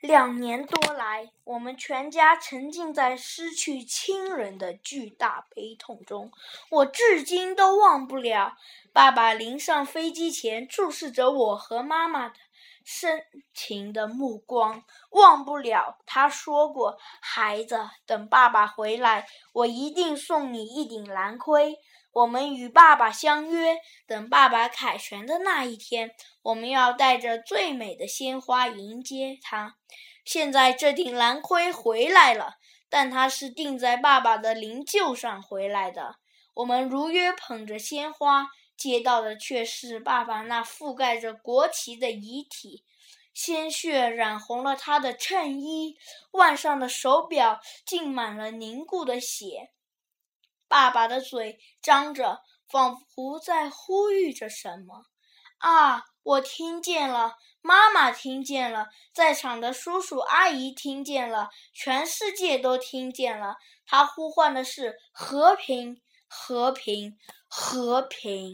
[0.00, 6.30] 两年多来，我们全家沉浸在失去亲人的巨大悲痛中。
[6.70, 8.56] 我至今都忘不了
[8.92, 12.34] 爸爸临上飞机前注视着我和妈妈的
[12.84, 21.78] 深情的目光，忘不了他说过：“孩子，等爸爸回来，我一定送你一顶蓝盔。”
[22.10, 23.76] 我们与爸爸相约，
[24.06, 26.10] 等爸爸凯旋的那一天，
[26.42, 29.76] 我们要带着最美的鲜花迎接他。
[30.24, 32.54] 现在这顶蓝盔回来了，
[32.88, 36.16] 但它是钉在爸爸的灵柩上回来的。
[36.54, 42.84] 我们如约捧着鲜花，接到的却是爸爸那覆盖着国旗的遗体，
[43.34, 45.96] 鲜血染红了他的衬衣，
[46.30, 49.72] 腕上的手表浸满了凝固的血。
[50.68, 55.06] 爸爸的嘴张着，仿佛在呼吁着什么。
[55.58, 63.56] 啊，我听见了，妈妈听见了，在场的叔叔阿姨听见了，全世界都听见了。
[63.84, 68.46] 他呼唤的是和平，和平，和平。